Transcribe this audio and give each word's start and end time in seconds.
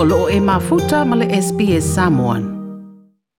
o 0.00 0.04
loo 0.04 0.28
e 0.30 0.38
mafuta 0.40 1.04
male 1.04 1.26
SPS 1.42 1.82
Samoan. 1.98 2.42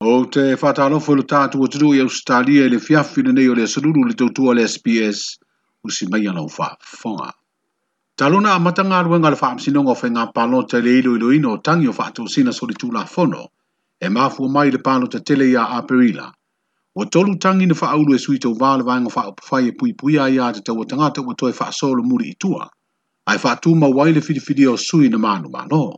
O 0.03 0.25
te 0.27 0.43
whātalo 0.59 0.99
fulu 0.99 1.23
tātua 1.31 1.69
tiru 1.71 1.93
i 1.95 2.01
Australia 2.03 2.65
i 2.67 2.73
fiafi 2.83 2.89
fiafina 2.89 3.35
nei 3.37 3.47
le 3.59 3.67
saruru 3.71 4.03
le 4.09 4.15
tautua 4.19 4.57
le 4.59 4.65
SPS 4.67 5.21
usi 5.87 6.09
mai 6.11 6.27
ala 6.27 6.43
ufa 6.43 6.73
fonga. 6.81 7.29
Taluna 8.19 8.55
a 8.55 8.59
matanga 8.65 8.99
ruenga 9.07 9.31
le 9.31 9.39
whaamsinonga 9.39 9.95
fe 10.01 10.11
ngā 10.17 10.27
palo 10.35 10.65
te 10.75 10.81
le 10.83 10.97
ilo 10.99 11.15
ilo 11.21 11.31
ino 11.37 11.55
tangi 11.71 11.87
o 11.87 11.93
whaato 11.95 12.27
sina 12.35 12.51
soli 12.53 12.75
tula 12.75 13.05
fono 13.07 13.45
e 14.01 14.09
mafu 14.19 14.51
mai 14.59 14.73
le 14.75 14.83
palo 14.89 15.07
te 15.07 15.21
tele 15.21 15.47
ia 15.53 15.63
a 15.63 15.81
perila. 15.83 16.27
O 16.99 17.05
tolu 17.07 17.39
tangi 17.39 17.71
na 17.71 17.75
whaaulu 17.83 18.17
e 18.17 18.19
sui 18.19 18.39
tau 18.39 18.57
vāle 18.59 18.83
vāinga 18.83 19.15
wha 19.15 19.27
upuwhai 19.31 19.69
e 19.71 19.77
pui 19.79 19.95
pui 19.95 20.19
ia 20.19 20.51
te 20.53 20.67
tau 20.67 20.83
atangata 20.83 21.23
o 21.23 21.35
toi 21.39 21.53
wha 21.55 22.03
muri 22.03 22.31
i 22.31 22.35
tua. 22.37 22.67
Ai 23.31 23.37
wha 23.39 23.55
tū 23.63 23.79
le 24.15 24.21
fidi 24.23 24.41
fidi 24.41 24.67
o 24.67 24.75
sui 24.77 25.09
na 25.09 25.19
manu 25.19 25.49
mānoa 25.51 25.95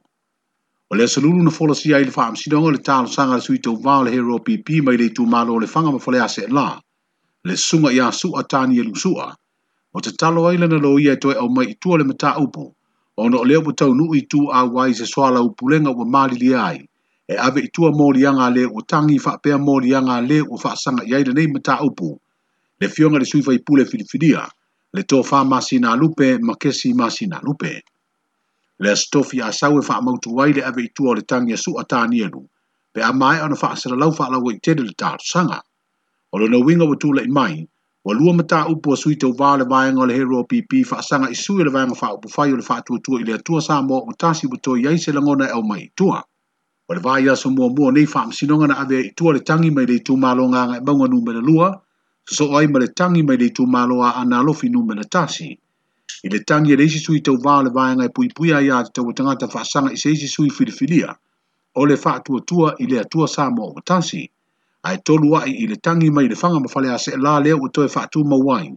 o 0.93 0.97
le 0.97 1.05
asalulu 1.05 1.43
na 1.43 1.51
folasia 1.51 1.99
i 1.99 2.05
le 2.05 2.11
faamasinoga 2.11 2.67
o 2.69 2.71
le 2.75 2.79
talosaga 2.83 3.37
le 3.39 3.45
suitouvā 3.47 3.93
o 4.01 4.05
le 4.07 4.11
hero 4.15 4.39
pp 4.47 4.69
mai 4.87 4.97
le 5.01 5.07
itumālo 5.11 5.51
malo 5.55 5.61
le 5.63 5.67
fanga 5.71 5.91
faga 6.07 6.23
ma 6.25 6.55
la. 6.57 6.67
le 7.47 7.55
susuga 7.57 7.89
iā 7.97 8.07
suʻa 8.21 8.43
taniielusuʻa 8.53 9.27
o 9.95 9.99
tatalo 10.03 10.41
ai 10.51 10.59
lana 10.59 10.79
lo 10.85 10.99
ia 10.99 11.13
e 11.15 11.35
au 11.43 11.49
mai 11.49 11.67
itua 11.75 11.99
le 11.99 12.05
mataupu 12.11 12.75
ona 13.17 13.39
o 13.39 13.45
lea 13.47 13.59
ua 13.63 13.71
taunuu 13.73 14.15
i 14.15 14.21
tuāuā 14.31 14.89
i 14.91 14.95
se 14.95 15.07
soala 15.07 15.39
upulega 15.47 15.91
ua 15.95 16.03
malilia 16.05 16.59
ai 16.65 16.83
e 17.31 17.37
ave 17.39 17.61
itua 17.71 17.91
moliaga 17.95 18.47
a 18.47 18.51
lē 18.51 18.67
ua 18.67 18.83
tagi 18.87 19.19
faapea 19.23 19.59
moliaga 19.63 20.15
a 20.19 20.21
lē 20.27 20.43
ua 20.49 20.59
faasaga 20.59 21.07
i 21.07 21.15
ai 21.15 21.23
lenei 21.25 21.47
mataupu 21.55 22.19
le 22.81 22.89
fioga 22.89 23.17
i 23.17 23.19
le 23.21 23.25
suifaipule 23.31 23.87
filifidia. 23.87 24.43
le 24.95 25.03
tofā 25.03 25.45
masinalupe 25.47 26.39
ma 26.43 26.55
kesi 26.59 26.91
lupe 27.47 27.79
le 28.81 28.91
astofi 28.91 29.41
a 29.45 29.51
sau 29.61 29.77
e 29.79 29.83
faa 29.89 30.01
mautu 30.07 30.29
wai 30.37 30.53
le 30.57 30.63
ave 30.65 30.83
itua 30.89 31.13
le 31.17 31.23
tangi 31.31 31.53
a 31.53 31.57
su 31.65 31.71
a 31.81 31.85
tani 31.93 32.19
anu, 32.27 32.43
pe 32.93 33.01
a 33.03 33.13
mai 33.21 33.37
ana 33.45 33.55
faa 33.63 33.75
sara 33.81 33.97
lau 34.03 34.11
faa 34.19 34.29
lau 34.35 34.43
e 34.51 34.55
tere 34.65 34.81
le 34.89 34.95
tātu 35.03 35.25
sanga. 35.33 35.59
O 36.35 36.39
le 36.53 36.59
winga 36.67 36.87
watu 36.91 37.09
le 37.17 37.23
imai, 37.31 37.55
wa 38.05 38.13
lua 38.19 38.33
mata 38.39 38.61
upo 38.73 38.89
a 38.97 38.97
sui 39.03 39.17
tau 39.21 39.31
vāle 39.41 39.65
vāenga 39.73 40.07
le 40.09 40.15
hero 40.19 40.45
pipi 40.51 40.79
faa 40.91 41.03
sanga 41.09 41.29
i 41.29 41.35
sui 41.45 41.63
le 41.67 41.71
vāenga 41.77 41.97
faa 42.01 42.15
upu 42.17 42.29
fai 42.35 42.53
o 42.53 42.57
le 42.57 42.63
faa 42.63 42.81
tuatua 42.87 43.21
i 43.21 43.25
le 43.29 43.35
atua 43.37 43.61
sā 43.69 43.77
mō 43.89 43.99
o 44.09 44.15
tasi 44.23 44.49
buto 44.53 44.77
i 44.81 44.87
aise 44.93 45.13
langona 45.13 45.51
e 45.53 45.53
au 45.59 45.63
mai 45.63 45.83
itua. 45.91 46.25
Wa 46.89 46.93
le 46.97 47.03
vāi 47.05 47.29
aso 47.31 47.51
mua 47.53 47.69
mua 47.77 47.93
nei 47.93 48.07
faa 48.07 48.25
msinonga 48.33 48.67
na 48.67 48.79
ave 48.85 49.01
itua 49.13 49.33
le 49.37 49.41
tangi 49.41 49.71
mai 49.71 49.85
le 49.87 50.01
itu 50.01 50.17
mālo 50.17 50.49
ngā 50.55 50.63
ngai 50.69 50.81
e 50.81 50.85
maunga 50.87 51.07
nume 51.13 51.33
le 51.37 51.45
lua, 51.49 51.69
so 52.25 52.49
ai 52.57 52.67
ma 52.73 52.79
le 52.81 52.89
tangi 52.97 53.23
mai 53.23 53.37
le 53.37 53.53
itu 53.53 53.67
mālo 53.67 54.01
a 54.03 54.25
nu 54.25 54.83
me 54.89 54.95
le 54.95 55.05
tasi 55.05 55.53
i 56.23 56.29
le 56.29 56.45
tagi 56.45 56.73
e 56.73 56.77
le 56.77 56.85
isi 56.85 56.99
sui 57.01 57.23
tauvā 57.23 57.63
le 57.65 57.71
vaega 57.73 58.05
e 58.05 58.11
puipuia 58.13 58.61
ia 58.61 58.83
te 58.85 58.93
taua 58.99 59.15
tagata 59.17 59.49
faasaga 59.49 59.93
i 59.95 59.97
se 59.97 60.11
isi 60.13 60.29
sui 60.29 60.51
filifilia 60.51 61.15
o 61.75 61.87
le 61.87 61.97
faatuatua 61.97 62.75
i 62.79 62.87
le 62.87 62.99
atua 63.01 63.29
sa 63.29 63.49
mo 63.51 63.71
o 63.71 63.73
matasi 63.75 64.29
ae 64.83 64.99
tolu 65.05 65.33
aʻi 65.39 65.55
i 65.65 65.67
le 65.67 65.77
tagi 65.77 66.11
mai 66.11 66.29
le 66.29 66.37
faga 66.37 66.61
ma 66.61 66.69
faleaseʻelā 66.73 67.41
lea 67.45 67.57
ua 67.57 67.69
toe 67.73 67.89
faatumau 67.89 68.53
ai 68.55 68.69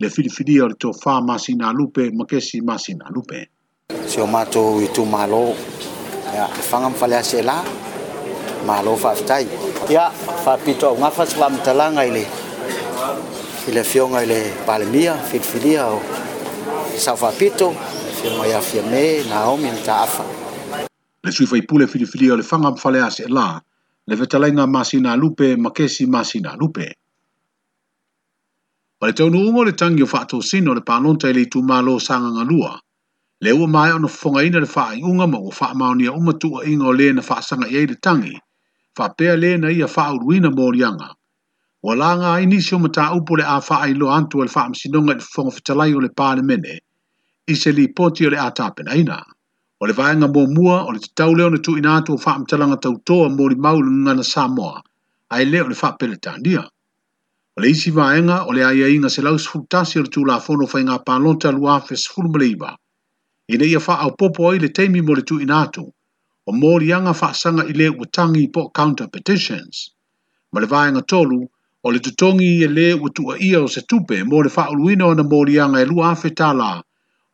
le 0.00 0.10
filifilia 0.10 0.64
o 0.64 0.68
le 0.70 0.74
tofā 0.78 1.18
masinalupe 1.26 2.10
ma 2.14 2.26
kesi 2.30 2.60
masinalupe 2.60 3.48
sio 4.06 4.26
matou 4.26 4.78
i 4.80 4.86
tumālō 4.94 5.42
le 5.50 6.46
faga 6.62 6.88
ma 6.94 6.96
faleaseʻelā 7.00 7.58
malo 8.66 8.94
faafetai 8.96 9.46
ia 9.90 10.10
faapito 10.44 10.88
augafa 10.94 11.26
se 11.26 11.36
faamatalaga 11.42 12.06
i 12.06 13.72
le 13.74 13.82
fioga 13.82 14.22
i 14.22 14.26
le 14.30 14.40
palemia 14.66 15.14
filifilia 15.26 15.88
o 15.90 15.98
sa 16.98 17.14
pito 17.34 17.74
fi 18.22 18.28
mai 18.38 18.52
afia 18.54 18.82
me 18.86 19.22
na 19.28 19.50
o 19.50 19.56
mi 19.56 19.68
ta 19.84 20.06
le 21.24 21.30
sui 21.32 21.46
fai 21.46 21.62
pule 21.64 21.86
fili 21.86 22.06
fili 22.06 22.26
le 22.28 22.42
fanga 22.42 22.70
mfale 22.70 23.00
ase 23.02 23.26
la 23.28 23.60
le 24.06 24.14
vetalenga 24.16 24.66
masina 24.66 25.16
lupe 25.16 25.56
makesi 25.56 26.06
masina 26.06 26.54
lupe 26.56 26.86
o 29.00 29.06
le 29.06 29.12
taunu 29.12 29.38
ungo 29.48 29.64
le 29.64 29.72
tangi 29.74 30.02
o 30.02 30.06
fato 30.06 30.40
sino 30.40 30.72
le 30.74 30.80
panonta 30.82 31.28
ili 31.30 31.46
tu 31.48 31.62
malo 31.62 31.98
sanga 31.98 32.30
ngalua 32.30 32.80
le 33.40 33.50
ua 33.52 33.66
mai 33.66 33.90
ono 33.92 34.06
fonga 34.08 34.42
ina 34.42 34.58
le 34.60 34.66
faa 34.66 34.94
inga 34.94 35.26
ma 35.26 35.38
ua 35.38 35.50
faa 35.50 35.74
maonia 35.74 36.12
umatua 36.12 36.64
inga 36.64 36.86
o 36.86 36.92
le 36.92 37.12
na 37.12 37.22
fa 37.22 37.42
sanga 37.42 37.66
iei 37.68 37.86
le 37.86 37.96
tangi 38.00 38.38
fa 38.96 39.08
pe 39.10 39.36
le 39.36 39.56
na 39.58 39.68
ia 39.70 39.86
faa 39.88 40.12
uruina 40.14 40.50
mo 40.50 40.70
lianga 40.70 41.10
Walanga 41.84 42.40
inisio 42.40 42.78
mata 42.80 43.12
upo 43.12 43.36
le 43.36 43.44
a 43.44 43.60
fa 43.60 43.76
faa 43.84 43.88
ilo 43.92 44.08
antu 44.08 44.40
al 44.40 44.48
faa 44.48 44.68
msinonga 44.68 45.12
ili 45.12 45.20
fonga 45.20 45.50
fitalai 45.50 45.94
o 45.94 46.00
le 46.00 46.08
pale 46.08 46.40
i 47.52 47.54
se 47.60 47.72
li 47.76 47.84
poti 47.92 48.24
o 48.26 48.30
le 48.32 48.38
a 48.40 48.48
tāpena 48.58 48.94
ina. 48.96 49.18
O 49.82 49.88
le 49.88 49.92
vāenga 49.96 50.28
mō 50.32 50.42
mua 50.56 50.76
o 50.88 50.92
le 50.96 51.00
te 51.04 51.10
tau 51.20 51.34
leo 51.38 51.50
na 51.52 51.58
tu 51.66 51.74
ina 51.80 51.96
atu 52.00 52.14
o 52.14 52.18
whaamtalanga 52.22 52.78
tau 52.86 52.94
toa 53.10 53.26
mō 53.32 53.48
li 53.52 53.58
maulu 53.66 53.90
na 54.04 54.14
Samoa, 54.22 54.80
a 55.30 55.42
e 55.42 55.46
o 55.46 55.66
le 55.68 55.74
whaapele 55.80 56.16
tāndia. 56.26 56.62
O 57.56 57.60
le 57.60 57.68
isi 57.70 57.92
vāenga 57.92 58.44
o 58.48 58.52
le 58.56 58.64
aia 58.66 58.88
inga 58.94 59.10
se 59.10 59.22
lau 59.22 59.36
sfutasi 59.38 60.00
o 60.00 60.04
le 60.04 60.08
tū 60.14 60.24
la 60.26 60.38
fono 60.40 60.66
whai 60.70 60.82
ngā 60.84 60.96
pālonta 61.06 61.52
luafe 61.52 61.96
sfuru 62.04 62.32
maleiba. 62.34 62.72
I 63.52 63.58
ne 63.60 63.66
ia 63.66 63.78
wha 63.80 63.98
au 64.06 64.14
popo 64.16 64.48
ai 64.50 64.58
le 64.58 64.68
teimi 64.72 65.02
mō 65.04 65.16
le 65.16 65.22
tu 65.22 65.38
ina 65.40 65.60
atu, 65.68 65.84
o 66.46 66.52
mō 66.52 66.72
li 66.80 66.92
anga 66.92 67.12
whaasanga 67.12 67.66
i 67.68 67.76
le 67.76 67.90
utangi 67.90 68.46
po 68.54 68.70
counter 68.70 69.06
petitions. 69.08 69.90
Ma 70.52 70.60
le 70.64 70.68
vāenga 70.68 71.04
tolu, 71.06 71.42
o 71.84 71.90
le 71.92 72.00
tutongi 72.00 72.48
i 72.56 72.64
e 72.64 72.68
le 72.72 72.88
tua 73.12 73.36
ia 73.36 73.60
o 73.62 73.66
se 73.68 73.82
tupe 73.84 74.24
mo 74.24 74.40
le 74.40 74.48
whaaluina 74.56 75.06
o 75.12 75.14
na 75.14 75.22
mō 75.28 75.44
li 75.46 75.60
anga 75.60 75.80
e 75.84 75.86
luafe 75.86 76.32
tālaa, 76.32 76.80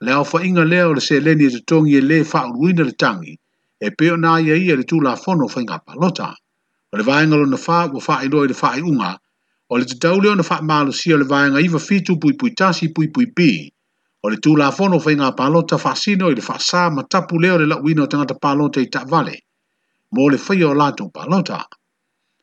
le 0.07 0.13
au 0.13 0.25
fa'inga 0.25 0.65
lea 0.65 0.85
o 0.91 0.95
le 0.97 1.01
se 1.07 1.17
leni 1.27 1.45
e 1.53 1.61
tongi 1.71 1.97
e 1.97 2.01
le 2.01 2.25
fa'uruina 2.25 2.83
le 2.89 2.95
tangi, 3.03 3.35
e 3.87 3.89
peo 3.99 4.17
na 4.17 4.39
ia 4.41 4.57
ia 4.57 4.75
le 4.77 4.85
tū 4.91 4.97
la 5.03 5.15
fono 5.17 5.47
fa'i 5.47 5.67
palota. 5.87 6.29
O 6.93 6.97
le 6.99 7.05
vāinga 7.09 7.37
lo 7.39 7.47
na 7.47 7.57
fa'a 7.67 7.87
wa 7.95 8.01
fa'i 8.01 8.27
loa 8.33 8.47
le 8.49 8.55
fa'i 8.55 8.81
unga, 8.81 9.13
o 9.71 9.77
le 9.79 9.85
tatau 9.85 10.19
leo 10.21 10.35
na 10.35 10.43
fa'a 10.43 10.63
malo 10.65 10.91
si 10.93 11.13
o 11.13 11.17
le 11.17 11.25
vāinga 11.25 11.61
iwa 11.67 11.79
fitu 11.81 12.17
pui 12.21 12.33
pui 12.35 12.51
tasi 12.59 12.89
pui 12.91 13.11
pui 13.13 13.27
pi, 13.37 13.51
o 14.25 14.29
le 14.33 14.37
tū 14.37 14.57
la 14.57 14.71
fono 14.73 14.99
fa'i 14.99 15.17
palota 15.37 15.77
fa'a 15.79 15.95
sino 15.95 16.31
i 16.31 16.35
le 16.35 16.41
fa'a 16.43 16.59
sā 16.59 16.91
matapu 16.91 17.39
leo 17.39 17.59
le 17.59 17.67
lakuina 17.67 18.03
o 18.03 18.07
tangata 18.07 18.35
palota 18.35 18.81
i 18.81 18.89
ta 18.89 19.05
vale, 19.07 19.37
mo 20.13 20.29
le 20.33 20.39
fa'i 20.39 20.63
o 20.65 20.73
lato 20.75 21.09
palota. 21.13 21.61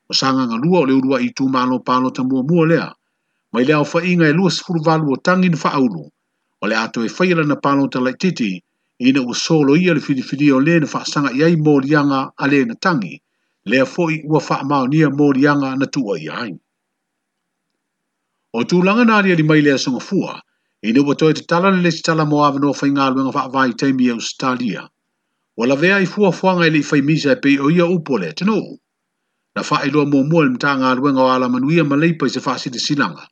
O 0.09 0.13
sanga 0.13 0.45
ngā 0.47 0.61
lua 0.63 0.81
o 0.81 0.85
le 0.85 0.93
urua 0.93 1.17
i 1.21 1.33
tū 1.35 1.49
malo 1.51 1.79
palota 1.83 2.21
mua 2.23 2.43
mua 2.47 2.65
lea, 2.67 2.87
mai 3.51 3.65
lea 3.65 3.81
o 3.81 3.83
fa'i 3.83 4.13
ngā 4.15 4.29
e 4.31 4.37
lua 4.39 4.49
sifuru 4.51 4.79
valu 4.87 5.11
o 5.17 5.17
tangin 5.19 5.57
fa'a 5.59 5.81
ulu, 5.83 6.05
o 6.59 6.67
le 6.67 6.75
ato 6.75 6.99
e 7.05 7.09
whaira 7.15 7.43
na 7.45 7.55
pano 7.63 7.83
te 7.91 7.99
lai 8.05 8.15
titi, 8.21 8.51
i 8.99 9.09
na 9.13 9.21
usolo 9.33 9.71
ia 9.83 9.93
le 9.97 10.01
whiriwhiri 10.05 10.47
o 10.51 10.59
le 10.65 10.75
na 10.81 10.87
whaasanga 10.91 11.31
iai 11.39 11.55
mō 11.65 11.73
rianga 11.85 12.21
a 12.37 12.45
le 12.51 12.59
na 12.69 12.75
tangi, 12.83 13.15
lea 13.69 13.85
fōi 13.93 14.15
ua 14.31 14.41
wha 14.47 14.55
amau 14.63 14.85
nia 14.91 15.07
mō 15.17 15.27
na 15.79 15.85
tua 15.93 16.13
i 16.19 16.27
ai. 16.41 16.51
O 18.57 18.63
tūlanga 18.69 19.05
nāria 19.09 19.37
li 19.37 19.43
mai 19.49 19.61
lea 19.61 19.77
sunga 19.77 19.99
fua, 20.09 20.33
i 20.87 20.91
na 20.93 21.01
watoe 21.07 21.33
te 21.37 21.43
tala 21.51 21.69
na 21.71 21.77
lesi 21.85 22.01
tala 22.07 22.25
mō 22.31 22.37
awa 22.47 22.59
no 22.63 22.73
whai 22.79 22.89
ngālu 22.95 23.27
wha 23.29 23.43
avai 23.45 23.73
teimi 23.77 24.07
e 24.07 24.11
Australia. 24.17 24.87
O 25.61 25.65
la 25.65 25.75
vea 25.75 25.99
i 26.01 26.05
fua 26.05 26.31
fuanga 26.31 26.65
i 26.67 26.71
li 26.73 26.81
whai 26.89 27.01
misa 27.01 27.31
e 27.31 27.35
pei 27.43 27.57
o 27.65 27.69
ia 27.69 27.85
upo 27.85 28.17
le, 28.17 28.33
tino? 28.33 28.57
Na 29.55 29.61
wha 29.67 29.83
i 29.85 29.89
loa 29.89 30.05
mō 30.09 30.25
mua 30.29 30.43
le 30.45 30.53
mta 30.57 30.73
ngālu 30.77 31.09
inga 31.09 31.21
o 31.21 31.29
ala 31.33 31.49
manuia 31.49 31.83
ma 31.85 31.95
leipa 31.95 32.25
i 32.29 32.33
se 32.37 32.41
wha 32.45 32.57
si 32.57 32.69
te 32.69 32.79
silanga. 32.79 33.25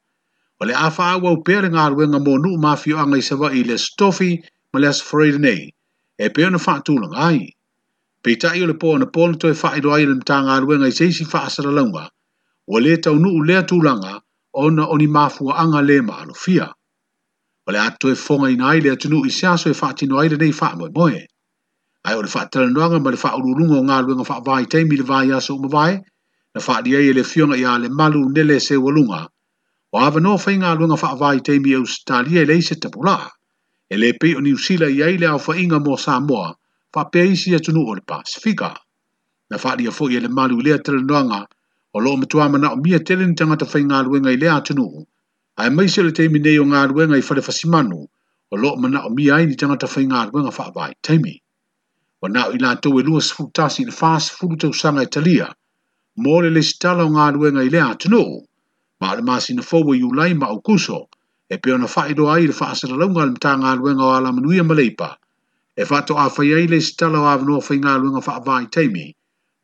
Wale 0.59 0.71
le 0.71 0.75
afa 0.79 1.03
awa 1.15 1.31
upea 1.35 1.61
le 1.63 1.69
ngāruenga 1.71 2.19
mō 2.25 2.33
nuu 2.43 2.57
mafio 2.65 2.97
anga 3.01 3.17
i 3.19 3.23
sewa 3.29 3.49
i 3.51 3.63
le 3.69 3.75
stofi 3.85 4.27
ma 4.73 4.79
le 4.79 4.87
asafreida 4.87 5.39
nei, 5.45 5.65
e 6.25 6.27
pēo 6.37 6.51
na 6.53 6.61
whaatū 6.65 6.95
la 7.01 7.09
ngāi. 7.13 7.41
Pei 8.23 8.35
tai 8.43 8.61
o 8.63 8.69
le 8.69 8.75
pō 8.83 8.93
na 9.01 9.07
pōna 9.17 9.39
toi 9.43 9.51
whae 9.61 9.83
i 9.83 10.05
le 10.07 10.15
mta 10.21 10.37
ngāruenga 10.45 10.91
i 10.93 10.95
seisi 10.99 11.27
whaasara 11.33 11.73
launga, 11.79 12.05
Wale 12.67 12.93
le 12.95 13.01
tau 13.07 13.19
nuu 13.19 13.43
lea 13.49 13.65
tūlanga 13.73 14.13
o 14.63 14.69
na 14.77 14.87
oni 14.95 15.09
mafua 15.17 15.57
anga 15.65 15.81
le 15.89 15.99
maa 16.07 16.23
lo 16.29 16.33
fia. 16.45 16.69
O 17.67 17.71
le 17.75 17.81
ato 17.83 18.13
fonga 18.23 18.47
i 18.49 18.55
ngāi 18.61 18.79
le 18.85 18.95
atunu 18.95 19.19
i 19.27 19.33
seaso 19.41 19.69
e 19.69 19.75
whaati 19.81 20.07
noa 20.11 20.23
i 20.25 20.31
le 20.35 20.39
nei 20.45 20.53
whaamu 20.59 20.87
e 20.87 20.91
moe. 20.95 21.19
Ai 22.07 22.15
o 22.15 22.23
le 22.23 22.31
whaatara 22.31 22.71
noanga 22.71 23.01
ma 23.03 23.11
le 23.11 23.19
whaarurunga 23.25 23.77
o 23.81 23.83
ngāruenga 23.91 24.41
vai 24.47 24.65
teimi 24.75 25.03
le 25.03 25.03
vāi 25.11 25.35
aso 25.35 25.59
umavai, 25.59 25.99
na 26.55 26.81
di 26.81 26.95
e 26.95 27.11
le 27.13 27.23
fionga 27.33 27.59
i 27.59 27.65
a 27.65 27.77
le 27.77 27.89
malu 27.89 28.29
nele 28.31 28.59
se 28.59 28.75
walunga, 28.77 29.27
o 29.95 29.97
hawa 30.03 30.19
noa 30.25 30.39
whai 30.43 30.53
ngā 30.61 30.69
luanga 30.77 30.95
wha 31.01 31.09
awai 31.15 31.37
te 31.47 31.53
mi 31.65 31.73
Australia 31.75 32.41
e 32.43 32.47
leise 32.49 32.75
te 32.85 32.89
pula, 32.95 33.11
e 33.93 33.95
le 33.99 34.09
pe 34.23 34.31
o 34.35 34.41
New 34.47 34.57
Zealand 34.63 34.97
i 34.97 35.03
aile 35.07 35.27
au 35.31 35.37
whainga 35.43 35.79
mo 35.85 35.95
Samoa, 36.05 36.47
wha 36.95 37.03
pe 37.13 37.21
eisi 37.27 37.53
e 37.55 37.59
tunu 37.67 37.83
o 37.83 37.93
le 37.95 38.01
Pasifika. 38.11 38.71
Na 39.49 39.59
wha 39.63 39.71
lia 39.81 39.93
fwoi 39.99 40.17
e 40.19 40.23
le 40.25 40.31
malu 40.39 40.57
lea 40.67 40.81
tele 40.83 40.99
noanga, 41.05 41.39
o 41.95 42.01
loo 42.03 42.17
matua 42.19 42.49
mana 42.55 42.73
o 42.75 42.79
mia 42.85 42.99
tele 43.07 43.27
ni 43.29 43.39
tangata 43.39 43.67
whai 43.71 43.83
ngā 43.87 44.01
luanga 44.09 44.33
i 44.35 44.39
lea 44.41 44.57
tunu, 44.67 44.85
a 45.63 45.67
e 45.83 45.87
se 45.93 46.03
le 46.03 46.11
teimi 46.19 46.39
nei 46.43 46.59
o 46.59 46.65
ngā 46.73 46.81
luanga 46.91 47.19
i 47.21 47.23
whare 47.29 47.43
whasimanu, 47.47 47.99
o 48.51 48.59
loo 48.63 48.75
mana 48.83 49.05
o 49.07 49.09
mia 49.15 49.35
ai 49.39 49.45
ni 49.47 49.55
tangata 49.55 49.87
whai 49.93 50.03
ngā 50.11 50.25
luanga 50.33 50.51
wha 50.59 50.65
awai 50.73 50.91
te 51.07 51.15
mi. 51.23 51.37
O 52.21 52.27
nao 52.35 52.51
i 52.51 52.59
lantou 52.59 52.99
e 52.99 53.03
lua 53.07 53.21
sifutasi 53.29 53.87
na 53.87 53.95
whaas 54.01 54.27
furu 54.35 54.57
tau 54.65 54.73
sanga 54.83 55.07
i 55.07 55.07
talia, 55.17 55.47
mo 56.17 56.35
le 56.43 56.51
le 56.57 56.63
sitala 56.73 57.05
o 57.07 57.15
ngā 57.15 57.31
luanga 57.39 57.63
i 57.63 57.71
lea 57.77 57.93
tunu, 57.95 58.25
ma 59.01 59.13
le 59.15 59.21
masina 59.27 59.63
fou 59.69 59.83
e 59.93 59.97
iulai 60.01 60.31
ma 60.39 60.45
aukuso 60.53 60.99
e 61.53 61.55
pe 61.61 61.69
ona 61.75 61.87
faailoa 61.95 62.33
ai 62.35 62.41
e 62.41 62.45
i 62.45 62.47
le 62.49 62.55
faasalalauga 62.59 63.21
a 63.21 63.25
le 63.27 63.33
matagaluega 63.35 64.03
o 64.09 64.11
alamanuia 64.17 64.63
ma 64.69 64.73
leipa 64.79 65.09
e 65.77 65.83
faatoʻafai 65.89 66.49
ai 66.57 66.65
le 66.71 66.77
sitala 66.87 67.17
o 67.23 67.27
avanoa 67.33 67.61
faigaluega 67.67 68.21
faavaitaimi 68.27 69.05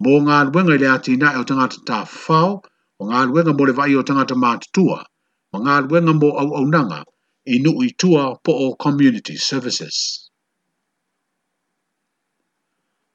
mo 0.02 0.12
galuega 0.28 0.76
i 0.76 0.82
le 0.82 0.88
atinaʻe 0.96 1.38
o 1.40 1.44
tagata 1.50 1.98
fao. 2.26 2.52
o 3.00 3.04
galuega 3.12 3.52
mo 3.58 3.64
le 3.68 3.74
vai 3.80 3.92
o 4.00 4.04
tangata 4.08 4.34
tagata 4.34 4.36
matutua 4.44 5.00
ma 5.54 5.58
galuega 5.68 6.14
mo 6.20 6.30
au 6.42 6.48
auaunaga 6.52 7.04
i 7.48 7.56
nuu 7.64 7.80
itua 7.90 8.24
po 8.44 8.52
o 8.52 8.68
community 8.84 9.36
services 9.50 9.98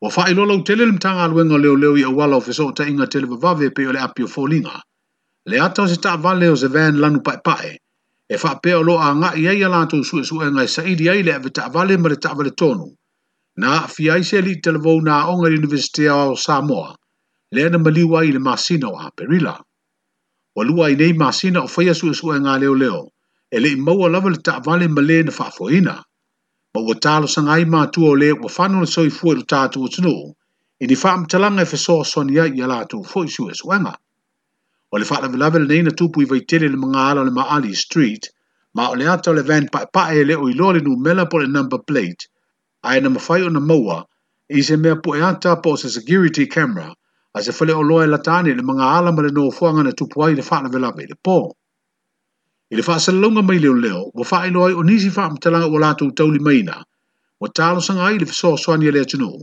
ua 0.00 0.08
faailoa 0.16 0.46
lautele 0.48 0.82
le 0.88 0.92
matagaluega 0.96 1.56
leoleo 1.62 1.92
i 2.02 2.08
auala 2.08 2.34
o 2.40 2.46
fesootaʻiga 2.48 3.04
televavave 3.14 3.66
pei 3.76 3.86
o 3.86 3.92
le 3.94 4.00
apio 4.06 4.24
folinga 4.36 4.76
le 5.50 5.60
ata 5.62 5.82
o 5.82 5.86
se 5.86 5.96
ta 6.02 6.16
vale 6.16 6.48
o 6.50 6.56
se 6.60 6.68
vean 6.74 6.96
lanu 7.00 7.20
pae 7.26 7.38
pae, 7.46 7.68
e 8.28 8.36
wha 8.42 8.52
pe 8.62 8.70
o 8.74 8.82
lo 8.88 8.94
a 8.98 9.08
ngai 9.20 9.46
ei 9.52 9.64
ala 9.66 9.78
atu 9.86 9.96
su 10.08 10.14
e 10.20 10.24
su 10.28 10.36
e 10.44 10.48
ngai 10.54 10.68
saidi 10.74 11.06
ei 11.12 11.22
le 11.26 11.32
ave 11.38 11.50
ta 11.56 11.64
vale 11.74 11.94
ma 12.02 12.08
le 12.10 12.16
ta 12.24 12.30
vale 12.38 12.50
tonu. 12.60 12.86
Na 13.60 13.72
fi 13.94 14.04
aise 14.14 14.38
li 14.46 14.54
te 14.62 14.70
levou 14.74 14.98
na 15.06 15.14
onga 15.32 15.48
universite 15.58 16.04
o 16.20 16.34
Samoa, 16.44 16.90
le 17.54 17.60
ana 17.66 17.78
maliwa 17.84 18.18
i 18.28 18.32
le 18.34 18.40
masina 18.48 18.86
o 18.92 18.98
a 18.98 19.08
perila. 19.16 19.54
O 20.58 20.62
lua 20.68 20.90
i 20.90 20.94
nei 21.00 21.12
masina 21.22 21.60
o 21.62 21.68
whaia 21.74 21.94
su 21.98 22.06
e 22.10 22.14
su 22.18 22.26
e 22.34 22.38
ngai 22.44 22.60
leo 22.62 22.74
leo, 22.82 23.02
e 23.54 23.60
le 23.62 23.68
i 23.70 23.76
maua 23.86 24.08
lava 24.12 24.28
le 24.34 24.40
ta 24.46 24.54
vale 24.66 24.86
ma 24.94 25.00
le 25.00 25.18
na 25.26 25.32
wha 25.38 25.46
foina. 25.56 25.94
Ma 26.74 26.78
ua 26.86 26.94
talo 27.04 27.26
sa 27.26 27.40
ngai 27.46 27.64
mātua 27.74 28.08
o 28.14 28.18
le 28.22 28.30
ua 28.40 28.50
whanu 28.56 28.82
le 28.82 28.86
soi 28.94 29.10
fuero 29.18 29.42
tātua 29.52 29.86
tunu, 29.94 30.16
i 30.82 30.90
ni 30.90 30.96
wha 31.02 31.10
amtalanga 31.16 31.62
e 31.62 31.70
fesoa 31.72 32.04
sonia 32.12 32.48
i 32.50 32.60
ala 32.66 32.82
atu 32.82 32.98
fuisu 33.10 33.44
e 33.50 33.54
su 33.60 33.68
e 33.70 33.78
ngai. 33.84 33.96
o 34.96 34.98
le 34.98 35.04
faalavelave 35.10 35.58
lenei 35.62 35.82
na 35.86 35.92
tupu 36.00 36.22
i 36.22 36.26
vaitele 36.30 36.68
le 36.74 36.78
magaala 36.82 37.20
o 37.20 37.24
le 37.28 37.32
maali 37.38 37.70
street 37.84 38.24
ma 38.76 38.82
o 38.92 38.94
le 39.00 39.04
ata 39.14 39.28
o 39.30 39.34
le 39.38 39.42
van 39.48 39.64
paʻepaʻe 39.74 40.12
e 40.22 40.24
leo 40.28 40.40
o 40.46 40.48
loa 40.58 40.72
le 40.76 40.80
numela 40.86 41.24
po 41.30 41.36
le 41.42 41.48
number 41.56 41.78
plate 41.88 42.22
ae 42.86 42.96
na 43.04 43.08
mafai 43.14 43.42
ona 43.48 43.60
maua 43.68 43.98
i 44.58 44.62
se 44.68 44.72
mea 44.82 44.96
po 45.04 45.12
e 45.18 45.20
ata 45.30 45.50
po 45.62 45.70
o 45.76 45.80
se 45.82 45.88
security 45.96 46.44
camera 46.54 46.88
a 47.36 47.42
se 47.44 47.52
fale 47.56 47.72
o 47.82 47.84
loa 47.90 48.04
e 48.04 48.12
lata 48.14 48.36
ani 48.40 48.56
le 48.58 48.64
magaala 48.70 49.12
ma 49.16 49.20
le 49.26 49.30
nofoaga 49.36 49.82
na 49.84 49.92
tupu 49.98 50.16
ai 50.24 50.32
i 50.32 50.36
le 50.40 50.44
faalavelave 50.48 51.02
i 51.04 51.08
le 51.12 51.16
pō 51.26 51.36
i 52.72 52.76
le 52.76 52.82
faasalalauga 52.88 53.42
mai 53.48 53.58
leoleo 53.64 54.00
ua 54.16 54.24
faailoa 54.30 54.68
ai 54.68 54.74
o 54.80 54.82
nisi 54.88 55.12
faamatalaga 55.16 55.66
ua 55.70 55.80
latou 55.84 56.08
taulimaina 56.18 56.76
ua 57.40 57.48
talosaga 57.56 58.00
ai 58.08 58.16
le 58.18 58.26
fesoasoani 58.32 58.88
e 58.88 58.92
le 58.96 59.00
atunuu 59.06 59.40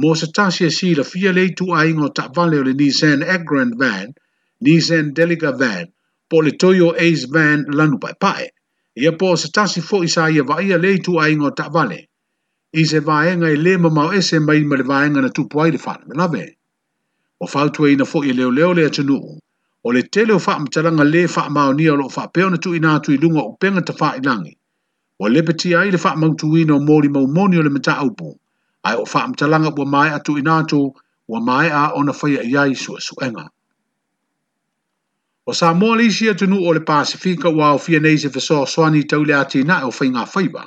mo 0.00 0.10
se 0.20 0.26
tasi 0.36 0.64
e 0.68 0.70
silafia 0.74 1.30
le 1.32 1.42
ai 1.46 1.54
aiga 1.80 2.02
o 2.08 2.10
taʻavale 2.18 2.56
o 2.60 2.64
le 2.68 2.72
nissan 2.80 3.22
agrand 3.36 3.78
van 3.82 4.10
Nissan 4.60 5.14
Delica 5.14 5.52
van, 5.56 5.86
po 6.28 6.38
le 6.40 6.50
Toyo 6.50 6.90
Ace 6.98 7.26
van 7.30 7.64
lanu 7.70 7.98
pai 7.98 8.12
pai. 8.20 8.48
Ia 8.98 9.12
po 9.12 9.36
se 9.36 9.48
tasi 9.54 9.80
fo 9.80 10.02
isa 10.02 10.26
ia 10.30 10.42
va 10.42 10.58
ia 10.60 10.78
le 10.78 10.96
tu 10.98 11.18
ai 11.18 11.34
ngota 11.36 11.68
vale. 11.72 12.00
I 12.74 12.84
se 12.84 12.98
vaenga 12.98 13.46
i 13.52 13.54
le 13.56 13.76
ma 13.78 13.88
mau 13.88 14.08
ese 14.10 14.40
mai 14.40 14.64
ma 14.64 14.76
le 14.76 14.82
vaenga 14.82 15.20
na 15.22 15.28
tupu 15.28 15.60
ai 15.62 15.70
le 15.70 15.78
whana 15.78 16.04
me 16.10 16.14
lawe. 16.18 16.44
O 17.40 17.46
fautu 17.46 17.86
e 17.86 17.92
ina 17.92 18.04
fo 18.04 18.22
i 18.24 18.32
leo 18.32 18.50
leo 18.50 18.72
lea 18.74 18.90
tunu. 18.90 19.18
O 19.86 19.92
le 19.94 20.02
tele 20.02 20.32
o 20.34 20.38
wha 20.44 20.58
mtalanga 20.58 21.04
le 21.06 21.26
wha 21.26 21.42
mau 21.54 21.72
ni 21.72 21.88
o 21.88 21.94
lo 21.96 22.08
wha 22.16 22.26
peo 22.34 22.50
na 22.50 22.56
tu 22.56 22.74
ina 22.74 22.98
tu 23.00 23.12
i 23.12 23.16
lunga 23.22 23.40
o 23.48 23.52
penga 23.60 23.80
ta 23.86 23.94
wha 24.00 24.08
i 24.16 24.20
langi. 24.26 24.58
O 25.22 25.28
le 25.28 25.42
peti 25.46 25.74
ai 25.74 25.90
le 25.90 25.98
wha 26.02 26.16
mau 26.18 26.34
tu 26.34 26.56
ina 26.56 26.74
o 26.74 26.80
mori 26.80 27.08
mau 27.08 27.26
moni 27.30 27.56
o 27.58 27.62
le 27.62 27.70
mta 27.70 27.94
aupu. 28.02 28.28
Ai 28.84 28.96
o 28.96 29.06
wha 29.12 29.28
mtalanga 29.28 29.70
ua 29.78 29.86
mai 29.86 30.08
atu 30.10 30.38
ina 30.38 30.64
tu 30.66 30.90
ua 31.28 31.40
mai 31.40 31.68
a 31.70 31.94
ona 31.94 32.12
whaia 32.18 32.42
i 32.52 32.56
ai 32.56 32.74
sua 32.74 32.98
suenga. 32.98 33.46
Su 33.48 33.57
O 35.48 35.54
sa 35.56 35.68
mō 35.72 35.94
lisi 35.96 36.26
atu 36.28 36.46
nu 36.46 36.56
o 36.60 36.72
le 36.76 36.80
Pasifika 36.88 37.48
wā 37.58 37.68
o 37.76 37.78
fia 37.80 37.98
neise 38.06 38.28
fa 38.32 38.40
soa 38.46 38.64
soani 38.70 39.00
tau 39.08 39.22
le 39.24 39.32
ati 39.34 39.62
na 39.68 39.78
e 39.80 39.86
o 39.88 39.92
whainga 39.98 40.24
whaiba. 40.32 40.62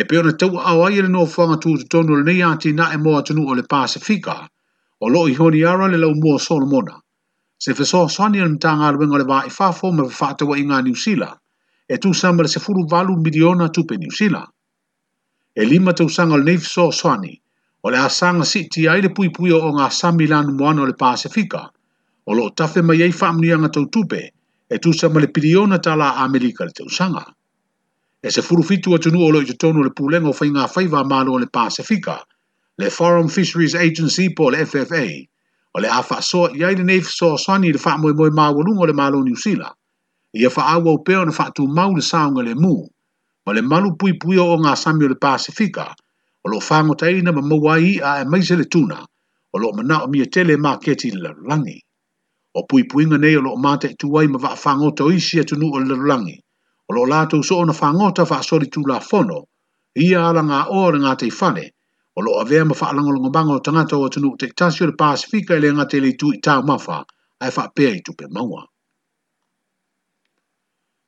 E 0.00 0.04
peona 0.10 0.32
tau 0.38 0.58
au 0.70 0.80
ai 0.86 0.98
le 1.04 1.08
noa 1.08 1.28
whanga 1.34 1.58
tū 1.62 1.76
te 1.80 1.84
tonu 1.94 2.16
le 2.18 2.24
nei 2.26 2.40
ati 2.42 2.72
na 2.74 2.88
e 2.94 2.96
mo 2.98 3.12
atu 3.18 3.36
nu 3.36 3.44
o 3.46 3.54
le 3.54 3.62
Pasifika 3.70 4.34
o 5.00 5.06
lo 5.08 5.22
i 5.30 5.34
honi 5.38 5.62
ara 5.72 5.86
le 5.88 6.00
lau 6.04 6.10
mua 6.18 6.40
solomona. 6.48 6.96
Se 7.62 7.74
fa 7.78 7.84
soa 7.86 8.08
soani 8.10 8.42
le 8.42 8.48
mta 8.56 8.72
ngā 8.80 8.88
rwenga 8.96 9.20
le 9.22 9.26
vaa 9.30 9.44
i 9.46 9.52
whafo 9.58 9.92
me 9.94 10.08
pa 10.10 10.14
whātawa 10.20 10.58
i 10.58 10.64
New 10.66 10.96
Zealand 11.04 11.38
e 11.88 11.96
tū 12.02 12.10
samara 12.14 12.48
se 12.50 12.58
furu 12.64 12.82
valu 12.90 13.14
miliona 13.22 13.68
tupe 13.70 13.96
New 14.02 14.10
Zealand. 14.10 14.50
E 15.54 15.62
lima 15.64 15.94
tau 15.94 16.08
sanga 16.10 16.36
le 16.36 16.42
neifiso 16.50 16.90
soani 16.90 17.38
o 17.86 17.90
le 17.94 17.98
asanga 18.02 18.44
siti 18.50 18.88
ai 18.88 19.02
le 19.06 19.14
pui 19.14 19.30
pui 19.30 19.52
o 19.54 19.62
ngā 19.78 19.86
samilanu 20.02 20.56
moana 20.58 20.82
o 20.82 20.88
le 20.90 20.96
Pasifika 20.98 21.68
o 22.24 22.34
lo 22.38 22.50
tafe 22.58 22.82
mai 22.86 23.02
ei 23.02 23.12
whaamnianga 23.20 23.68
tau 23.74 23.86
tupe 23.94 24.22
e 24.74 24.76
tu 24.82 24.90
sa 24.98 25.08
male 25.08 25.28
piriona 25.34 25.78
tala 25.78 26.14
Amerika 26.24 26.64
le 26.64 26.70
teusanga. 26.72 27.24
E 28.24 28.28
se 28.30 28.40
furufitu 28.46 28.94
atu 28.94 29.10
nu 29.10 29.20
o 29.26 29.30
lo 29.34 29.40
i 29.42 29.54
tonu 29.62 29.82
le 29.82 29.90
pūlenga 29.90 30.30
o 30.30 30.36
whainga 30.38 30.64
whaiva 30.72 31.00
mālo 31.04 31.38
le 31.42 31.46
Pasifika, 31.46 32.22
le 32.78 32.88
Foreign 32.90 33.28
Fisheries 33.28 33.74
Agency 33.74 34.28
po 34.32 34.50
le 34.50 34.64
FFA, 34.66 35.04
o 35.74 35.80
le 35.82 35.88
awha 35.88 36.22
soa 36.22 36.50
i 36.54 36.62
aile 36.64 36.84
neif 36.84 37.10
so 37.10 37.36
swani 37.36 37.72
le 37.72 37.80
wha 37.84 37.92
moe 37.98 38.12
moe 38.12 38.30
mawalunga 38.30 38.86
le 38.86 38.92
mālo 38.94 39.18
New 39.26 39.34
Zealand, 39.36 39.74
i 40.34 40.46
a 40.46 40.50
wha 40.50 40.62
awa 40.76 40.94
o 40.94 41.02
na 41.26 41.32
whaatu 41.32 41.66
mau 41.66 41.90
le 41.92 42.00
saunga 42.02 42.42
le 42.42 42.54
mu, 42.54 42.86
ma 43.46 43.52
le 43.52 43.62
malu 43.62 43.96
pui 43.98 44.14
pui 44.16 44.38
o 44.38 44.46
ngā 44.62 44.76
samio 44.78 45.08
le 45.10 45.16
Pasifika, 45.18 45.90
o 46.44 46.48
lo 46.48 46.60
whangotaina 46.62 47.32
ma 47.34 47.42
mawai 47.42 47.98
a 48.00 48.20
e 48.22 48.24
maise 48.24 48.54
le 48.56 48.64
tuna, 48.64 49.02
o 49.54 49.58
lo 49.58 49.72
mana 49.72 50.04
o 50.04 50.06
mia 50.06 50.26
tele 50.26 50.54
mā 50.56 50.78
keti 50.78 51.10
le 51.10 51.34
langi 51.50 51.82
o 52.58 52.64
pui 52.68 52.82
puinga 52.90 53.16
nei 53.18 53.34
o 53.36 53.40
lo 53.46 53.52
mate 53.64 53.88
tu 54.00 54.06
wai 54.14 54.26
ma 54.32 54.38
va 54.44 54.52
fango 54.64 54.90
to 54.98 55.04
isi 55.16 55.36
atu 55.40 55.54
nu 55.60 55.66
o 55.76 55.78
lalangi. 55.80 56.36
O 56.88 56.90
lo 56.96 57.02
lato 57.12 57.36
so 57.42 57.54
ona 57.62 57.72
fango 57.72 58.12
ta 58.12 58.24
va 58.24 58.38
sori 58.42 58.68
tu 58.72 58.80
la 58.86 59.00
fono. 59.00 59.38
Ia 59.96 60.20
ala 60.28 60.42
ngā 60.42 60.58
ora 60.82 60.98
ngā 61.00 61.14
te 61.20 61.28
fane. 61.30 61.64
O 62.16 62.20
lo 62.20 62.36
avea 62.40 62.64
ma 62.68 62.74
fa 62.74 62.92
langolongo 62.92 63.30
bango 63.32 63.56
tangata 63.64 63.96
o 63.96 64.04
atu 64.06 64.20
nu 64.20 64.34
te 64.36 64.46
tasio 64.52 64.86
le 64.86 64.92
pasifika 64.92 65.56
ele 65.56 65.70
ngā 65.72 65.86
te 65.88 66.00
le 66.04 66.12
tu 66.20 66.32
i 66.36 66.40
tā 66.46 66.58
mawha 66.68 67.00
ai 67.40 67.50
fa 67.50 67.70
pēi 67.76 68.02
tu 68.04 68.12
pe 68.12 68.28
maua. 68.28 68.66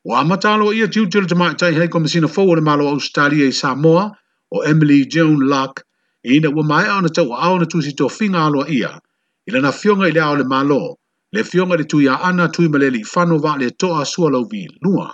O 0.05 0.17
amatalo 0.17 0.73
ia 0.73 0.88
tiutila 0.88 1.29
te 1.29 1.35
mai 1.37 1.52
tai 1.61 1.73
hei 1.76 1.88
komisina 1.88 2.29
fau 2.29 2.49
o 2.49 2.55
le 2.55 2.61
malo 2.61 2.88
Australia 2.88 3.44
i 3.49 3.52
Samoa 3.52 4.06
o 4.49 4.64
Emily 4.69 5.05
Joan 5.06 5.37
Luck 5.44 5.85
i 6.25 6.37
ina 6.41 6.49
ua 6.52 6.64
mai 6.64 6.88
au 6.88 7.00
na 7.05 7.08
tau 7.12 7.37
au 7.37 7.58
na 7.58 7.67
tusi 7.67 7.93
to 7.93 8.08
finga 8.08 8.46
alo 8.49 8.64
ia. 8.69 8.96
Ila 9.44 9.61
na 9.61 9.73
fionga 9.73 10.08
ili 10.08 10.20
au 10.20 10.37
le 10.37 10.44
malo 10.44 10.94
le 11.34 11.42
fionga 11.42 11.75
le 11.76 11.84
tui 11.92 12.06
a 12.06 12.14
ana 12.28 12.46
tui 12.48 12.69
ma 12.69 12.78
le 12.78 12.88
li 12.94 13.02
fano 13.12 13.36
wa 13.44 13.52
le 13.60 13.69
toa 13.81 14.02
sua 14.12 14.28
lau 14.34 14.44
vi 14.50 14.62
lua. 14.84 15.08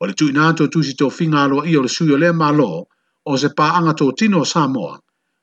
O 0.00 0.02
le 0.08 0.14
tui 0.18 0.30
nato 0.38 0.64
tu 0.72 0.78
si 0.86 0.92
tō 1.00 1.06
finga 1.18 1.38
alo 1.46 1.62
i 1.70 1.72
o 1.78 1.80
le 1.82 1.88
suyo 1.96 2.16
le 2.22 2.30
malo 2.42 2.70
o 3.30 3.32
se 3.40 3.48
pā 3.56 3.66
anga 3.78 3.94
tō 4.00 4.06
tino 4.18 4.40
o 4.44 4.50
Samoa. 4.52 4.94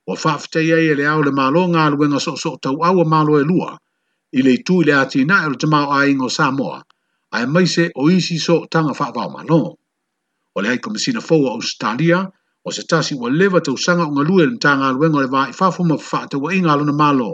O 0.10 0.14
whaafte 0.22 0.62
e 0.62 0.94
le 1.00 1.06
au 1.14 1.22
le 1.26 1.32
malo 1.40 1.62
ngā 1.74 1.84
luenga 1.94 2.20
so 2.26 2.36
so 2.44 2.52
tau 2.62 2.78
au 2.88 2.96
a 3.04 3.06
malo 3.16 3.40
e 3.42 3.44
lua. 3.50 3.72
I 4.38 4.40
le 4.46 4.54
tui 4.66 4.86
le 4.86 4.94
ati 5.02 5.26
na 5.26 5.42
e 5.46 5.50
le 5.52 5.58
tamau 5.62 5.90
a 5.96 6.06
ingo 6.12 6.30
Samoa. 6.38 6.78
A 7.34 7.42
e 7.42 7.46
maise 7.54 7.90
o 7.96 8.10
isi 8.18 8.38
so 8.38 8.66
tanga 8.70 8.94
whaafau 9.00 9.30
malo. 9.38 9.62
O 10.56 10.62
le 10.62 10.68
hai 10.70 10.78
komisina 10.78 11.20
fau 11.20 11.42
o 11.50 11.56
Australia 11.58 12.22
o 12.66 12.70
se 12.72 12.86
tasi 12.90 13.16
wa 13.16 13.28
lewa 13.30 13.58
tau 13.62 13.78
sanga 13.86 14.06
o 14.06 14.14
ngalue 14.14 14.46
le 14.52 14.58
tanga 14.62 14.92
luenga 14.94 15.20
le 15.26 15.30
vaa 15.34 15.50
i 15.50 15.58
whaafuma 15.60 15.98
whaata 15.98 16.38
wa 16.38 16.54
inga 16.54 16.72
alo 16.78 16.86
Malo 17.04 17.34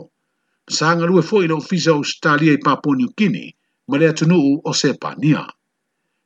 saaga 0.71 1.05
lue 1.05 1.21
foʻi 1.21 1.45
i 1.45 1.47
le 1.49 1.53
ofisa 1.61 1.91
e 1.91 1.93
o 1.93 1.97
australia 2.01 2.53
i 2.53 2.59
paponiukini 2.65 3.45
ma 3.89 3.95
le 3.97 4.05
atunuu 4.09 4.61
o 4.65 4.71
sepania 4.81 5.43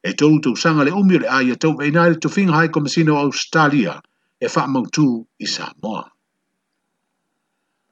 e 0.08 0.12
tolu 0.20 0.40
tausaga 0.44 0.84
le 0.88 0.92
umi 1.02 1.16
ai 1.18 1.24
e 1.24 1.30
a 1.38 1.40
ia 1.48 1.56
tauveina 1.60 2.00
ai 2.04 2.10
le 2.16 2.20
tofiga 2.24 2.54
high 2.56 2.72
komasina 2.72 3.12
o 3.14 3.20
australia 3.28 3.94
e 4.44 4.48
faamautū 4.54 5.08
i 5.44 5.48
samoa 5.56 6.04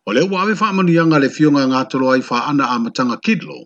o 0.08 0.14
le 0.16 0.24
ua 0.24 0.40
ave 0.42 0.56
faamanuiaga 0.56 1.20
le 1.20 1.30
fioga 1.36 1.68
gatolo 1.74 2.14
ai 2.16 2.24
faaana 2.30 2.66
a 2.76 2.80
mataga 2.80 3.18
kidlo 3.26 3.60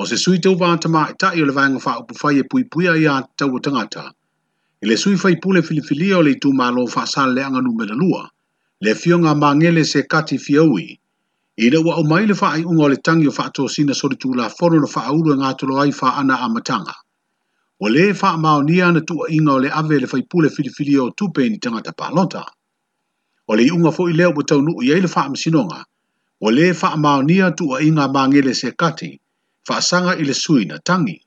o 0.00 0.06
se 0.08 0.16
sui 0.16 0.40
tauvā 0.40 0.72
tamaʻitaʻi 0.80 1.36
e 1.38 1.42
o 1.42 1.46
le 1.48 1.52
vaega 1.52 1.78
faaupu 1.86 2.16
fai 2.20 2.40
e 2.40 2.48
puipuia 2.50 2.96
iā 3.04 3.20
taua 3.36 3.60
tagata 3.60 4.04
i 4.82 4.88
le 4.88 4.96
sui 4.96 5.20
faipule 5.20 5.60
filifilia 5.62 6.16
o 6.18 6.22
le 6.24 6.34
anga 6.64 6.84
faasalaleaga 6.94 7.60
lua, 8.00 8.24
le 8.80 8.94
fioga 8.94 9.34
magele 9.36 9.84
se 9.84 10.02
kati 10.08 10.38
fiaui 10.40 10.96
i 11.56 11.68
le 11.70 11.78
ua 11.78 11.94
o 12.00 12.02
mai 12.02 12.24
le 12.26 12.34
faaiʻuga 12.34 12.82
o 12.84 12.88
le 12.90 12.96
tagi 12.96 13.28
o 13.30 13.32
faatosina 13.32 13.94
solitulafono 13.94 14.80
na 14.82 14.88
faaulu 14.94 15.28
e 15.32 15.36
gatolo 15.38 15.78
ai 15.80 15.92
faaana 16.00 16.34
amataga 16.46 16.94
ua 17.80 17.88
lē 17.94 18.04
faamaonia 18.20 18.86
na 18.92 19.00
tuuaʻiga 19.08 19.50
o 19.54 19.58
le 19.62 19.68
ave 19.80 19.98
le 20.02 20.06
faipule 20.06 20.48
filifili 20.50 20.98
o 20.98 21.10
tupe 21.14 21.42
ni 21.48 21.58
tagata 21.62 21.92
palota 21.92 22.42
o 23.46 23.52
le 23.54 23.62
iʻuga 23.66 23.90
foʻi 23.96 24.12
lea 24.18 24.30
ua 24.34 24.42
taunuu 24.50 24.82
i 24.82 24.90
ai 24.94 25.00
le 25.04 25.10
faamasinoga 25.14 25.78
ua 26.42 26.50
lē 26.56 26.64
faamaonia 26.80 27.46
tuuaʻiga 27.58 28.04
magele 28.14 28.50
sekati 28.60 29.10
faasaga 29.66 30.18
i 30.18 30.24
le 30.26 30.34
sui 30.34 30.64
na 30.66 30.78
tagi 30.82 31.18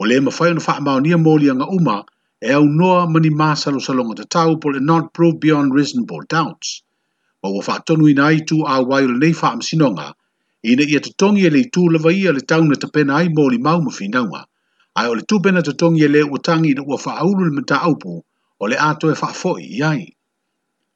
o 0.00 0.02
lē 0.10 0.16
mafai 0.26 0.50
ona 0.50 0.60
faamaonia 0.68 1.16
moliaga 1.22 1.66
uma 1.78 2.02
e 2.42 2.50
aunoa 2.58 3.06
ma 3.10 3.18
ni 3.22 3.30
masalosaloga 3.30 4.14
tatau 4.26 4.58
po 4.60 4.74
le 4.74 4.80
not 4.80 5.14
proved 5.14 5.38
beyond 5.38 5.70
reasonable 5.70 6.22
doubts 6.28 6.82
o 7.46 7.52
wa 7.56 7.62
whaatonu 7.64 8.08
ina 8.10 8.24
ai 8.30 8.38
tu 8.48 8.56
a 8.66 8.74
wairo 8.88 9.14
nei 9.22 9.32
wha 9.40 9.56
msinonga, 9.56 10.12
ina 10.62 10.82
ia 10.90 11.00
te 11.00 11.10
tongi 11.16 11.46
e 11.46 11.50
le 11.50 11.62
tū 11.62 11.82
lawa 11.92 12.12
ia 12.12 12.32
le 12.32 12.40
tauna 12.40 12.76
te 12.76 12.86
pena 12.94 13.16
ai 13.16 13.28
mōli 13.28 13.58
mau 13.60 13.80
ma 13.80 13.90
whinaunga, 13.90 14.42
ai 14.94 15.06
o 15.08 15.14
le 15.14 15.22
tū 15.22 15.40
pena 15.42 15.62
te 15.62 15.72
tongi 15.72 16.04
e 16.04 16.08
le 16.08 16.22
o 16.22 16.38
tangi 16.38 16.74
na 16.74 16.82
ua 16.82 16.96
whaauru 16.98 17.44
le 17.44 17.60
mta 17.60 17.82
aupu, 17.82 18.22
o 18.60 18.66
le 18.68 18.76
ato 18.78 19.08
e 19.10 19.14
whaafoi 19.14 19.62
i 19.78 19.82
ai. 19.82 20.10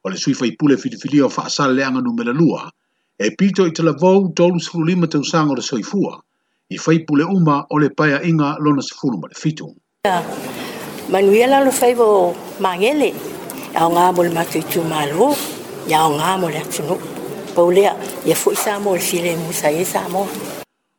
O 0.03 0.09
le 0.09 0.17
sui 0.17 0.33
fai 0.33 0.51
pule 0.57 0.75
whiriwhiri 0.75 1.21
o 1.21 1.29
whaasale 1.29 1.73
leanga 1.77 2.01
numera 2.01 2.33
lua, 2.33 2.71
e 3.19 3.29
pito 3.37 3.65
i 3.67 3.71
te 3.71 3.83
lavou 3.83 4.33
tolu 4.35 4.59
sifuru 4.59 4.85
lima 4.85 5.07
te 5.07 5.17
usanga 5.17 5.51
o 5.53 5.59
le 5.59 5.61
soifua, 5.61 6.19
i 6.69 6.77
fai 6.77 6.99
pule 7.05 7.23
uma 7.23 7.63
o 7.69 7.77
le 7.79 7.89
paya 7.89 8.21
inga 8.25 8.57
lona 8.59 8.81
sifuru 8.81 9.17
ma 9.21 9.27
le 9.27 9.35
fitu. 9.37 9.69
Manuela 11.09 11.63
lo 11.63 11.71
fai 11.71 11.93
vo 11.95 12.33
mangele, 12.63 13.13
au 13.77 13.89
ngā 13.93 14.09
mole 14.15 14.31
matu 14.35 14.57
i 14.63 14.63
tū 14.73 14.81
mālo, 14.89 15.35
yaogamola 15.87 16.61
tunu 16.69 16.95
paulea 17.55 17.93
ia 18.25 18.35
foʻi 18.35 18.55
sa 18.55 18.79
mo 18.79 18.93
le 18.93 19.01
file 19.01 19.33
musa 19.37 19.67
ai 19.67 19.81
e 19.81 19.85
sa 19.85 20.01
mo 20.09 20.27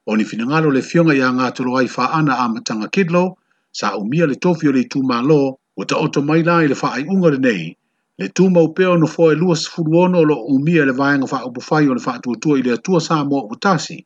o 0.06 0.16
ni 0.16 0.24
ngalo 0.24 0.70
le 0.70 0.82
fioga 0.82 1.14
iā 1.14 1.30
gatolo 1.38 1.76
ai 1.78 1.88
ana 2.12 2.34
a 2.38 2.48
mataga 2.48 2.88
kidlo 2.88 3.38
sa 3.72 3.96
umia 3.96 4.26
le 4.26 4.34
tofi 4.34 4.68
o 4.68 4.72
le 4.72 4.82
itumālō 4.82 5.54
ua 5.76 5.86
taoto 5.86 6.22
mai 6.22 6.42
la 6.42 6.62
i 6.64 6.68
le 6.68 6.74
faaiʻuga 6.74 7.30
lenei 7.32 7.76
le 8.18 8.28
tumau 8.28 8.74
pea 8.74 8.96
no 8.98 9.06
foe 9.06 9.34
lua 9.34 9.56
sefulu 9.56 9.98
ono 9.98 10.18
o 10.18 10.46
umia 10.58 10.84
le 10.84 10.92
fa 10.92 11.16
faaupufai 11.26 11.88
o 11.88 11.94
le 11.94 12.00
faatuatua 12.00 12.58
i 12.58 12.62
le 12.62 12.72
atua 12.74 13.00
samo 13.00 13.46
mo 13.48 13.56
tasi 13.60 14.04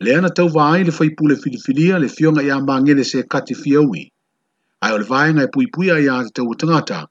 le 0.00 0.14
ana 0.14 0.28
tau 0.28 0.52
ai 0.60 0.84
le 0.84 0.92
faipule 0.92 1.36
filifilia 1.36 1.98
le 1.98 2.08
fioga 2.08 2.42
iā 2.42 2.60
magele 2.60 3.04
se 3.04 3.22
kati 3.22 3.54
fiaui 3.54 4.12
ae 4.80 4.92
o 4.92 4.98
le 4.98 5.04
vaega 5.04 5.48
e 5.48 5.90
a 5.90 5.96
iā 6.04 6.24
te 6.24 6.32
taua 6.34 6.56
tagata 6.56 7.08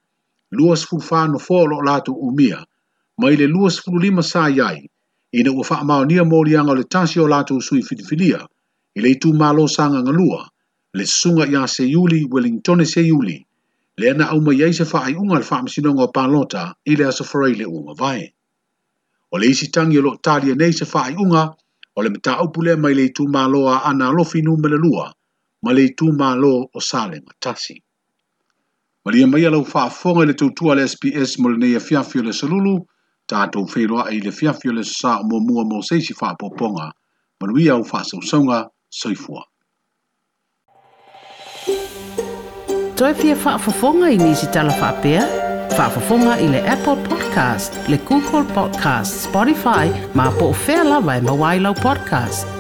lua 0.52 0.76
sefulu 0.78 1.02
fanofoa 1.02 1.62
o 1.62 1.66
loo 1.68 1.82
latou 1.82 2.14
umia 2.16 2.64
ma 3.20 3.32
i 3.34 3.36
le 3.36 3.48
lua 3.54 3.70
sefululima 3.72 4.24
sa 4.24 4.48
iai 4.50 4.80
ina 5.36 5.52
ua 5.58 5.64
faamaonia 5.70 6.24
moliaga 6.34 6.72
o 6.72 6.76
le 6.80 6.84
tasi 6.94 7.16
o 7.24 7.28
latou 7.34 7.60
sui 7.68 7.82
filifilia 7.90 8.40
i 8.96 9.00
le 9.04 9.10
itumālosagaga 9.16 10.02
ngalua, 10.06 10.40
le 10.98 11.04
susuga 11.12 11.44
iā 11.54 11.62
se 11.76 11.84
yuli, 11.94 12.22
welingtone 12.34 12.86
se 12.94 13.02
yuli, 13.10 13.38
le 14.00 14.06
ana 14.12 14.26
auma 14.34 14.52
yai 14.62 14.74
se 14.80 14.84
faaiʻuga 14.94 15.36
le 15.40 15.44
faamasinoga 15.50 16.02
o 16.08 16.08
palota 16.18 16.64
i 16.86 16.92
le 16.98 17.04
aso 17.12 17.24
le 17.60 17.66
ua 17.74 17.82
mavae 17.88 18.26
o 19.34 19.38
le 19.42 19.46
isi 19.54 19.68
tagi 19.76 20.00
o 20.00 20.02
loo 20.06 20.18
talia 20.26 20.56
nei 20.56 20.74
se 20.80 20.86
faaiʻuga 20.94 21.42
o 21.98 22.02
le 22.04 22.10
mataupu 22.16 22.58
lea 22.66 22.78
mai 22.84 22.94
le 22.98 23.04
itumālo 23.12 23.62
a 23.68 23.78
ana 23.90 24.06
alofi 24.10 24.40
numele 24.46 24.78
lua 24.84 25.06
ma 25.64 25.70
le 25.76 25.82
itumālo 25.90 26.54
o 26.74 26.80
sale 26.90 27.18
tasi 27.44 27.76
ma 29.06 29.10
lia 29.14 29.28
maia 29.32 29.50
lau 29.54 29.64
faafofoga 29.74 30.22
i 30.24 30.30
le 30.32 30.34
tautua 30.40 30.72
le 30.80 30.86
sps 30.94 31.32
mo 31.42 31.48
lenei 31.52 31.76
afiafi 31.80 32.20
le 32.28 32.34
salulu 32.40 32.76
tātou 33.30 33.66
whiroa 33.70 34.08
e 34.14 34.18
le 34.24 34.34
fiafi 34.34 34.72
o 34.72 34.76
le 34.76 34.84
sā 34.88 35.18
o 35.22 35.40
mua 35.42 35.66
mō 35.70 35.82
seisi 35.86 36.16
whāpoponga, 36.18 36.90
manui 37.42 37.70
au 37.72 37.84
whāsau 37.86 38.22
saunga, 38.32 38.66
soifua. 38.90 39.46
Toi 43.00 43.14
pia 43.22 43.36
whāfafonga 43.40 44.10
i 44.16 44.20
nisi 44.22 44.50
tala 44.54 44.74
whāpea? 44.82 45.24
Whāfafonga 45.78 46.38
i 46.44 46.48
le 46.52 46.64
Apple 46.68 46.98
Podcast, 47.08 47.78
le 47.92 48.02
Google 48.10 48.44
Podcast, 48.56 49.22
Spotify, 49.30 49.88
ma 50.16 50.32
po 50.40 50.52
whea 50.68 50.84
lawa 50.96 51.20
e 51.22 51.28
mawailau 51.30 51.78
podcast. 51.84 52.59